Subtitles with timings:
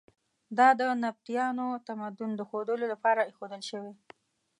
[0.57, 3.93] دا د نبطیانو تمدن د ښودلو لپاره ایښودل شوي.